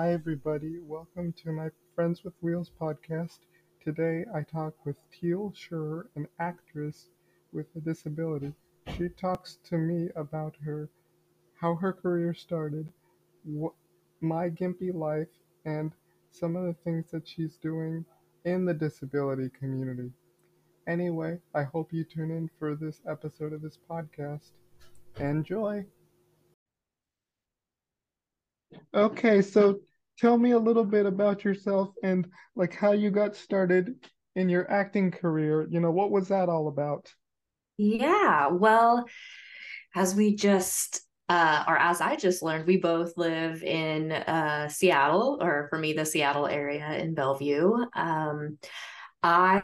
[0.00, 0.78] Hi, everybody.
[0.80, 3.40] Welcome to my Friends with Wheels podcast.
[3.84, 7.10] Today I talk with Teal Sherer, an actress
[7.52, 8.54] with a disability.
[8.96, 10.88] She talks to me about her,
[11.52, 12.90] how her career started,
[14.22, 15.28] my Gimpy life,
[15.66, 15.92] and
[16.30, 18.06] some of the things that she's doing
[18.46, 20.10] in the disability community.
[20.86, 24.52] Anyway, I hope you tune in for this episode of this podcast.
[25.18, 25.84] Enjoy.
[28.94, 29.80] Okay, so
[30.20, 33.94] tell me a little bit about yourself and like how you got started
[34.36, 35.66] in your acting career.
[35.70, 37.12] You know, what was that all about?
[37.78, 39.06] Yeah, well,
[39.94, 45.38] as we just uh, or as I just learned, we both live in uh, Seattle,
[45.40, 47.72] or for me, the Seattle area in Bellevue.
[47.94, 48.58] Um,
[49.22, 49.62] I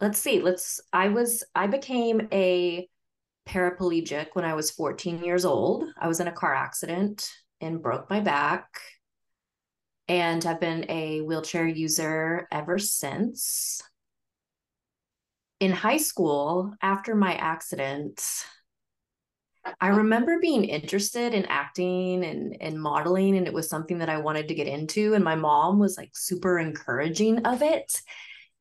[0.00, 0.80] let's see, let's.
[0.92, 2.88] I was I became a
[3.46, 5.84] paraplegic when I was 14 years old.
[5.98, 8.80] I was in a car accident and broke my back.
[10.08, 13.82] And I've been a wheelchair user ever since.
[15.60, 18.22] In high school, after my accident,
[19.80, 24.16] I remember being interested in acting and, and modeling, and it was something that I
[24.16, 25.14] wanted to get into.
[25.14, 28.00] And my mom was like super encouraging of it.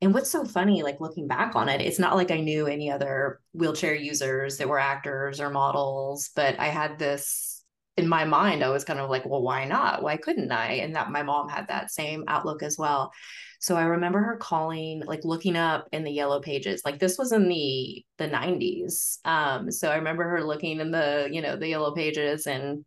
[0.00, 2.90] And what's so funny, like looking back on it, it's not like I knew any
[2.90, 7.55] other wheelchair users that were actors or models, but I had this
[7.96, 10.02] in my mind, I was kind of like, well, why not?
[10.02, 10.74] Why couldn't I?
[10.74, 13.12] And that my mom had that same outlook as well.
[13.58, 16.82] So I remember her calling, like looking up in the yellow pages.
[16.84, 19.18] Like this was in the the 90s.
[19.24, 22.84] Um, so I remember her looking in the, you know, the yellow pages and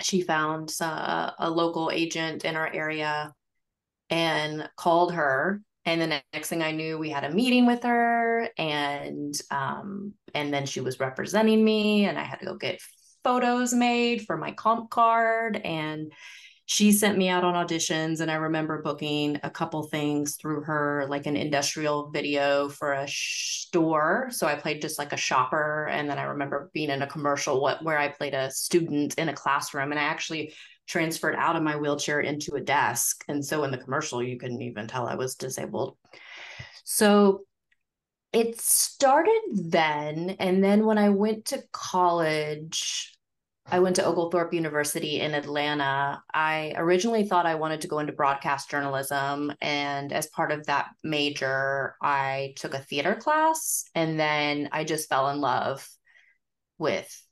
[0.00, 3.34] she found uh, a local agent in our area
[4.10, 8.48] and called her and the next thing i knew we had a meeting with her
[8.58, 12.80] and um and then she was representing me and i had to go get
[13.22, 16.12] photos made for my comp card and
[16.66, 21.04] she sent me out on auditions and i remember booking a couple things through her
[21.08, 24.28] like an industrial video for a store.
[24.30, 27.60] So i played just like a shopper and then i remember being in a commercial
[27.60, 30.54] what, where i played a student in a classroom and i actually
[30.86, 33.24] transferred out of my wheelchair into a desk.
[33.28, 35.96] And so in the commercial you couldn't even tell i was disabled.
[36.84, 37.42] So
[38.32, 43.16] it started then and then when i went to college
[43.66, 46.22] i went to oglethorpe university in atlanta.
[46.32, 50.88] I originally thought i wanted to go into broadcast journalism and as part of that
[51.02, 55.88] major i took a theater class and then i just fell in love
[56.78, 57.26] with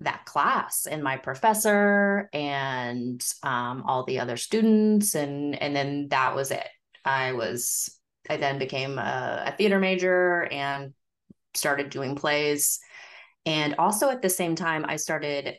[0.00, 6.34] that class and my professor and um, all the other students and and then that
[6.34, 6.66] was it.
[7.04, 10.92] I was I then became a, a theater major and
[11.54, 12.80] started doing plays.
[13.46, 15.56] And also at the same time, I started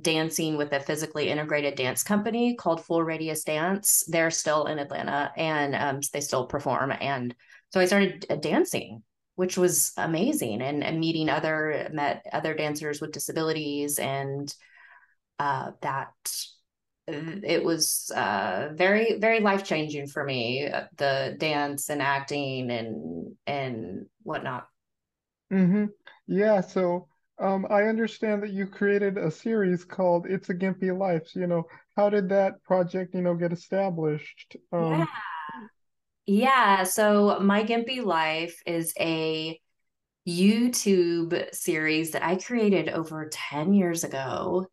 [0.00, 4.04] dancing with a physically integrated dance company called Full Radius Dance.
[4.08, 6.92] They're still in Atlanta and um, they still perform.
[7.00, 7.34] And
[7.70, 9.02] so I started uh, dancing,
[9.36, 14.52] which was amazing, and, and meeting other met other dancers with disabilities, and
[15.38, 16.12] uh, that
[17.06, 23.36] it was uh, very very life changing for me uh, the dance and acting and
[23.46, 24.68] and whatnot.
[25.52, 25.86] Mm-hmm.
[26.26, 27.06] yeah so
[27.38, 31.46] um, i understand that you created a series called it's a gimpy life so, you
[31.46, 31.64] know
[31.96, 34.56] how did that project you know get established?
[34.72, 35.06] Um, yeah
[36.26, 39.60] yeah so my gimpy life is a
[40.26, 44.66] youtube series that i created over 10 years ago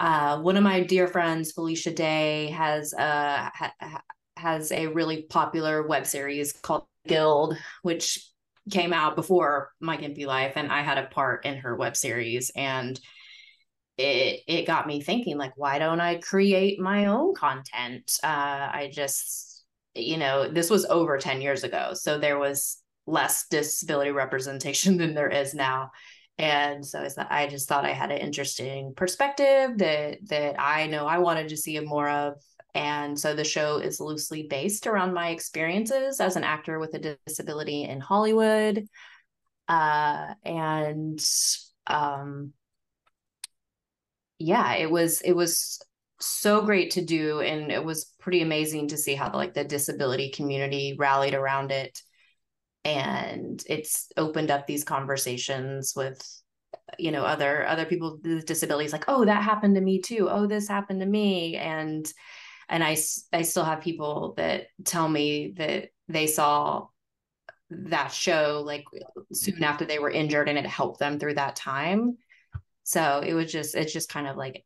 [0.00, 4.02] uh, one of my dear friends, Felicia Day, has uh, ha-
[4.36, 8.28] has a really popular web series called Guild, which
[8.70, 12.50] came out before My Gimpy Life, and I had a part in her web series,
[12.56, 12.98] and
[13.96, 18.18] it it got me thinking, like, why don't I create my own content?
[18.22, 23.46] Uh, I just, you know, this was over ten years ago, so there was less
[23.48, 25.90] disability representation than there is now
[26.38, 31.18] and so I just thought I had an interesting perspective that that I know I
[31.18, 32.34] wanted to see more of.
[32.74, 37.16] And so the show is loosely based around my experiences as an actor with a
[37.26, 38.88] disability in Hollywood.
[39.68, 41.24] Uh, and
[41.86, 42.52] um,
[44.40, 45.80] yeah, it was it was
[46.20, 50.30] so great to do, and it was pretty amazing to see how like the disability
[50.30, 52.00] community rallied around it
[52.84, 56.22] and it's opened up these conversations with
[56.98, 60.28] you know other other people with disabilities like oh that happened to me too.
[60.30, 61.56] Oh this happened to me.
[61.56, 62.10] And
[62.68, 62.96] and i
[63.32, 66.86] i still have people that tell me that they saw
[67.70, 68.84] that show like
[69.32, 69.64] soon mm-hmm.
[69.64, 72.16] after they were injured and it helped them through that time.
[72.82, 74.64] So it was just it's just kind of like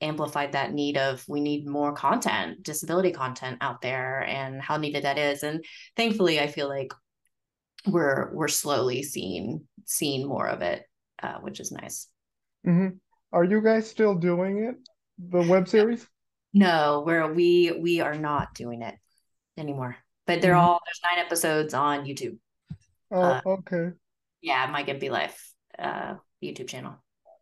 [0.00, 5.04] amplified that need of we need more content, disability content out there and how needed
[5.04, 5.42] that is.
[5.42, 5.64] And
[5.96, 6.92] thankfully I feel like
[7.86, 10.82] we're we're slowly seeing seeing more of it,
[11.22, 12.08] uh, which is nice.
[12.66, 12.96] Mm-hmm.
[13.32, 14.76] Are you guys still doing it?
[15.18, 16.06] The web series?
[16.52, 18.94] No, where we we are not doing it
[19.56, 19.96] anymore.
[20.26, 20.60] But they're mm-hmm.
[20.60, 22.38] all there's nine episodes on YouTube.
[23.10, 23.90] Oh, uh, okay.
[24.42, 26.96] Yeah, my Gimpy Life uh, YouTube channel.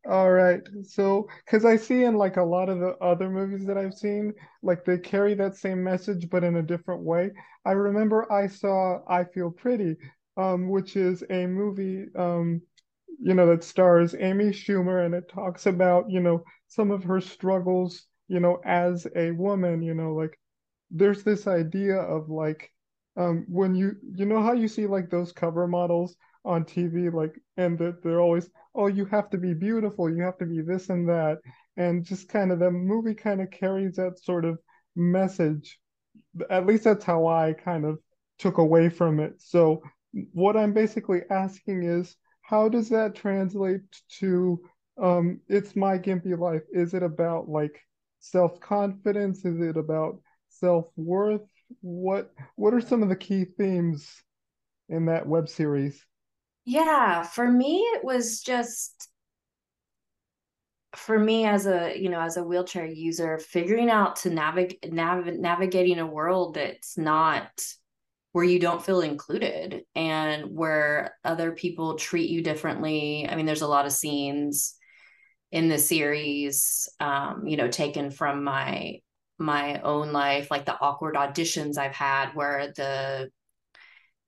[0.09, 0.61] All right.
[0.83, 4.35] So, because I see in like a lot of the other movies that I've seen,
[4.63, 7.31] like they carry that same message, but in a different way.
[7.65, 9.97] I remember I saw I Feel Pretty,
[10.37, 12.61] um, which is a movie, um,
[13.21, 17.21] you know, that stars Amy Schumer and it talks about, you know, some of her
[17.21, 20.39] struggles, you know, as a woman, you know, like
[20.91, 22.71] there's this idea of like,
[23.17, 27.35] um, when you, you know how you see like those cover models on TV, like,
[27.57, 30.91] and that they're always, oh, you have to be beautiful, you have to be this
[30.91, 31.39] and that.
[31.77, 34.59] And just kind of the movie kind of carries that sort of
[34.97, 35.79] message.
[36.51, 37.99] At least that's how I kind of
[38.39, 39.35] took away from it.
[39.41, 39.83] So,
[40.33, 43.81] what I'm basically asking is, how does that translate
[44.21, 44.61] to
[45.03, 46.63] um, it's my gimpy life?
[46.73, 47.81] Is it about like
[48.21, 49.45] self confidence?
[49.45, 51.43] Is it about self worth?
[51.81, 54.09] What What are some of the key themes
[54.89, 56.05] in that web series?
[56.65, 59.09] Yeah, for me, it was just
[60.97, 65.27] for me as a you know as a wheelchair user figuring out to navigate nav-
[65.27, 67.51] navigating a world that's not
[68.35, 73.29] where you don't feel included and where other people treat you differently.
[73.31, 74.75] I mean there's a lot of scenes
[75.53, 78.99] in the series um, you know taken from my
[79.39, 83.29] my own life like the awkward auditions i've had where the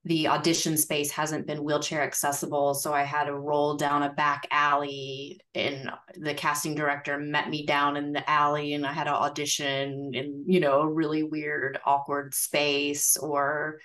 [0.07, 4.47] the audition space hasn't been wheelchair accessible so i had to roll down a back
[4.51, 9.13] alley and the casting director met me down in the alley and i had to
[9.13, 13.79] audition in you know a really weird awkward space or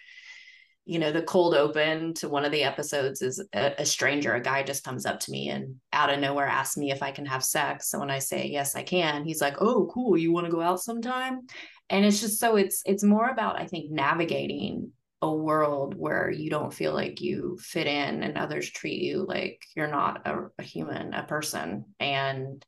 [0.84, 4.40] you know the cold open to one of the episodes is a, a stranger a
[4.40, 7.26] guy just comes up to me and out of nowhere asks me if i can
[7.26, 7.88] have sex.
[7.88, 10.60] So when i say yes i can he's like oh cool you want to go
[10.60, 11.46] out sometime?
[11.90, 14.92] And it's just so it's it's more about i think navigating
[15.22, 19.64] a world where you don't feel like you fit in and others treat you like
[19.76, 21.84] you're not a, a human, a person.
[22.00, 22.64] And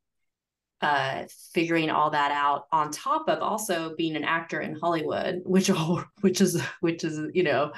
[0.80, 5.68] uh, figuring all that out on top of also being an actor in Hollywood, which
[5.70, 7.72] all which is which is you know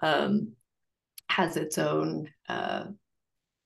[0.00, 0.52] um,
[1.28, 2.84] has its own uh,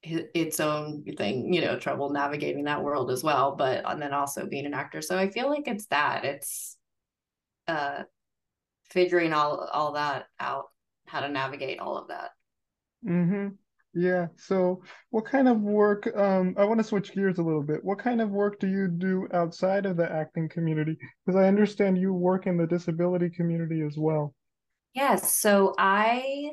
[0.02, 3.56] its own thing, you know, trouble navigating that world as well.
[3.56, 6.76] But and then also being an actor, so I feel like it's that it's
[7.66, 8.04] uh,
[8.90, 10.66] figuring all all that out,
[11.06, 12.30] how to navigate all of that.
[13.06, 13.48] Mm-hmm.
[13.94, 14.26] Yeah.
[14.36, 17.82] So what kind of work, um, I want to switch gears a little bit.
[17.82, 20.96] What kind of work do you do outside of the acting community?
[21.24, 24.34] Because I understand you work in the disability community as well.
[24.94, 25.36] Yes.
[25.36, 26.50] So I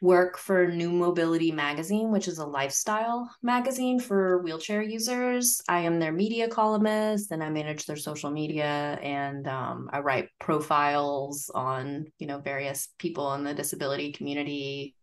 [0.00, 5.60] work for New Mobility Magazine, which is a lifestyle magazine for wheelchair users.
[5.68, 10.28] I am their media columnist and I manage their social media and um, I write
[10.38, 14.94] profiles on, you know, various people in the disability community.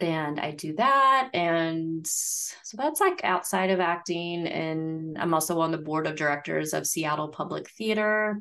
[0.00, 1.30] And I do that.
[1.32, 4.46] And so that's like outside of acting.
[4.46, 8.40] And I'm also on the board of directors of Seattle Public Theater,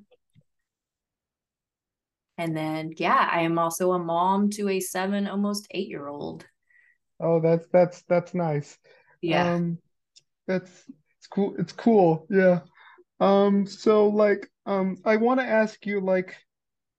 [2.37, 6.45] and then, yeah, I am also a mom to a seven, almost eight year old.
[7.19, 8.77] Oh, that's that's that's nice.
[9.21, 9.53] Yeah.
[9.53, 9.79] Um,
[10.47, 10.69] that's
[11.17, 11.55] it's cool.
[11.57, 12.27] It's cool.
[12.29, 12.59] Yeah.
[13.19, 16.35] Um, so like, um, I want to ask you like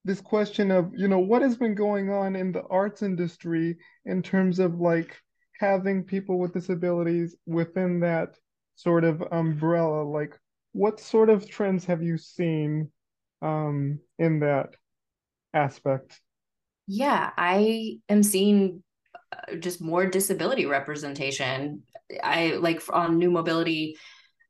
[0.05, 4.23] this question of, you know, what has been going on in the arts industry in
[4.23, 5.17] terms of like
[5.61, 8.37] having people with disabilities within that
[8.75, 10.03] sort of umbrella?
[10.03, 10.37] Like,
[10.73, 12.91] what sort of trends have you seen
[13.41, 14.75] um in that?
[15.55, 16.21] Aspect.
[16.87, 18.83] Yeah, I am seeing
[19.33, 21.83] uh, just more disability representation.
[22.23, 23.97] I like on New Mobility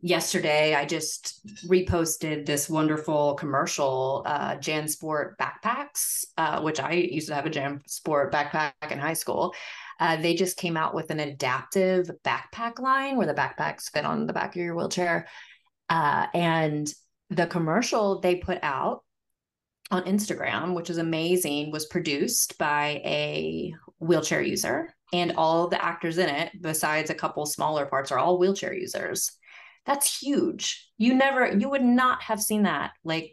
[0.00, 7.34] yesterday i just reposted this wonderful commercial uh jansport backpacks uh, which i used to
[7.34, 9.52] have a jansport backpack in high school
[10.00, 14.28] uh, they just came out with an adaptive backpack line where the backpacks fit on
[14.28, 15.26] the back of your wheelchair
[15.88, 16.92] uh, and
[17.30, 19.02] the commercial they put out
[19.90, 24.94] on Instagram, which is amazing, was produced by a wheelchair user.
[25.12, 29.32] And all the actors in it, besides a couple smaller parts, are all wheelchair users.
[29.86, 30.86] That's huge.
[30.98, 33.32] You never, you would not have seen that like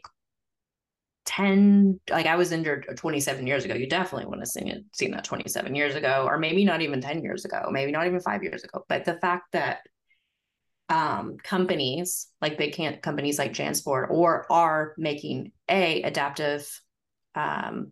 [1.25, 3.75] 10, like I was injured 27 years ago.
[3.75, 7.01] You definitely wouldn't have seen it, seen that 27 years ago, or maybe not even
[7.01, 8.85] 10 years ago, maybe not even five years ago.
[8.87, 9.79] But the fact that
[10.89, 16.67] um, companies like big can- companies like Jansport or are making a adaptive
[17.33, 17.91] um,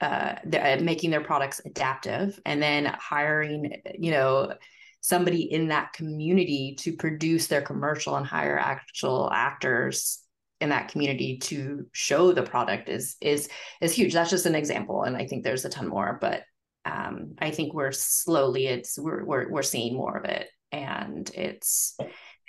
[0.00, 4.52] uh, uh, making their products adaptive and then hiring you know
[5.00, 10.20] somebody in that community to produce their commercial and hire actual actors
[10.60, 13.48] in that community to show the product is is
[13.80, 14.12] is huge.
[14.12, 16.42] That's just an example and i think there's a ton more but
[16.84, 21.96] um, i think we're slowly it's we're, we're we're seeing more of it and it's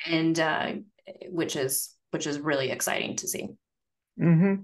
[0.08, 0.74] and uh,
[1.30, 3.50] which is which is really exciting to see.
[4.20, 4.63] Mm-hmm.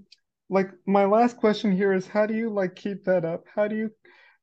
[0.50, 3.46] like my last question here is how do you like keep that up?
[3.54, 3.90] How do you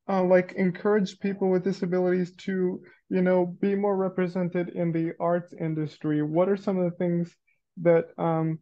[0.09, 5.53] uh, like encourage people with disabilities to you know be more represented in the arts
[5.59, 6.21] industry?
[6.21, 7.35] What are some of the things
[7.81, 8.59] that um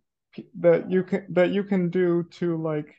[0.60, 2.96] that you can that you can do to like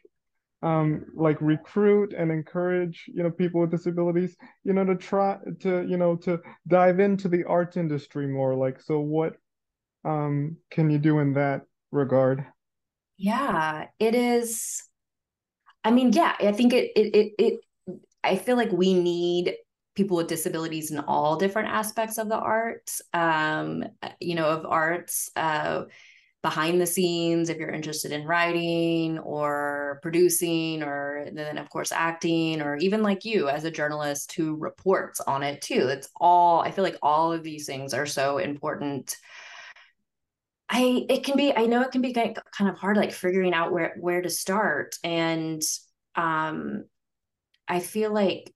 [0.62, 5.86] um like recruit and encourage you know people with disabilities you know to try to
[5.86, 9.34] you know to dive into the arts industry more like so what
[10.04, 12.44] um can you do in that regard?
[13.18, 14.82] Yeah it is
[15.84, 17.60] i mean yeah i think it it it, it
[18.26, 19.54] I feel like we need
[19.94, 23.84] people with disabilities in all different aspects of the arts, um,
[24.20, 25.84] you know, of arts, uh,
[26.46, 32.62] behind the scenes, if you're interested in writing or producing, or then, of course, acting,
[32.62, 35.88] or even like you as a journalist who reports on it too.
[35.88, 39.16] It's all, I feel like all of these things are so important.
[40.68, 43.72] I, it can be, I know it can be kind of hard, like figuring out
[43.72, 44.94] where, where to start.
[45.02, 45.62] And,
[46.14, 46.84] um,
[47.66, 48.54] I feel like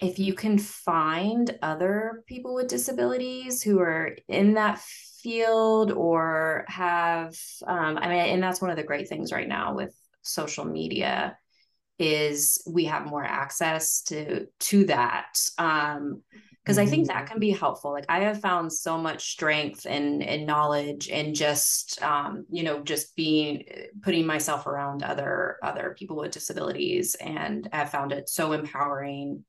[0.00, 7.34] if you can find other people with disabilities who are in that field or have
[7.66, 11.36] um, i mean and that's one of the great things right now with social media
[11.98, 16.22] is we have more access to to that um,
[16.66, 17.26] because I think that mm-hmm.
[17.26, 17.92] can be helpful.
[17.92, 22.82] Like I have found so much strength and and knowledge and just um, you know
[22.82, 23.64] just being
[24.02, 29.44] putting myself around other other people with disabilities and I've found it so empowering.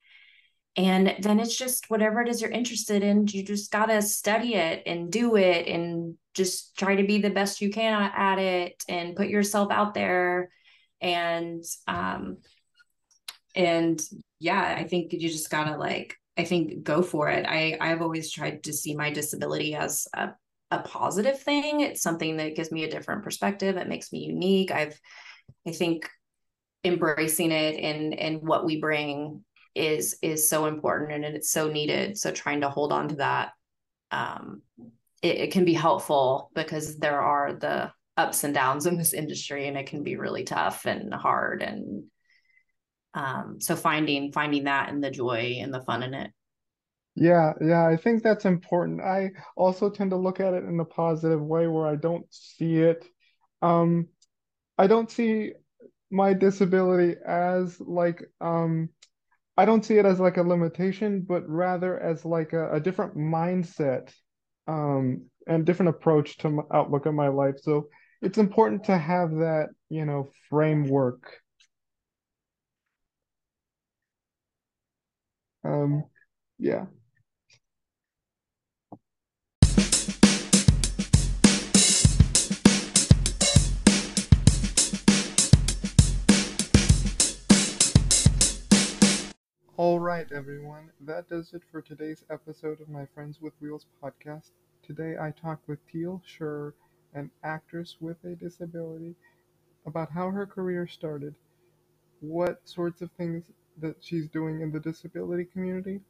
[0.77, 4.83] And then it's just whatever it is you're interested in, you just gotta study it
[4.85, 9.15] and do it and just try to be the best you can at it and
[9.15, 10.51] put yourself out there
[11.01, 12.37] and um
[13.55, 13.99] and
[14.39, 17.45] yeah, I think you just gotta like I think go for it.
[17.47, 20.29] I I've always tried to see my disability as a
[20.69, 21.81] a positive thing.
[21.81, 23.77] It's something that gives me a different perspective.
[23.77, 24.69] It makes me unique.
[24.69, 24.99] I've
[25.65, 26.07] I think
[26.83, 29.43] embracing it and and what we bring
[29.77, 32.17] is is so important and it's so needed.
[32.17, 33.51] So trying to hold on to that
[34.11, 34.61] um
[35.21, 39.67] it, it can be helpful because there are the ups and downs in this industry
[39.67, 42.03] and it can be really tough and hard and
[43.13, 46.31] um, so finding finding that and the joy and the fun in it
[47.15, 50.85] yeah yeah i think that's important i also tend to look at it in a
[50.85, 53.05] positive way where i don't see it
[53.61, 54.07] um
[54.77, 55.51] i don't see
[56.11, 58.89] my disability as like um
[59.57, 63.15] i don't see it as like a limitation but rather as like a, a different
[63.17, 64.11] mindset
[64.67, 67.87] um and different approach to my outlook of my life so
[68.21, 71.41] it's important to have that you know framework
[75.63, 76.03] Um,
[76.59, 76.85] yeah.
[90.29, 90.91] Right, everyone.
[90.99, 94.51] That does it for today's episode of my Friends with Wheels podcast.
[94.83, 96.73] Today I talked with Teal Sherer,
[97.13, 99.15] an actress with a disability,
[99.85, 101.33] about how her career started,
[102.19, 103.45] what sorts of things
[103.77, 106.01] that she's doing in the disability community,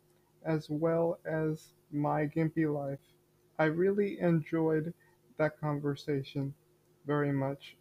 [0.43, 3.13] as well as my Gimpy life.
[3.59, 4.95] I really enjoyed
[5.37, 6.55] that conversation
[7.05, 7.77] very much.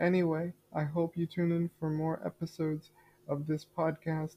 [0.00, 2.90] Anyway, I hope you tune in for more episodes
[3.28, 4.36] of this podcast.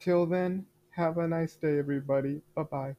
[0.00, 2.42] Till then, have a nice day, everybody.
[2.54, 2.96] Bye bye.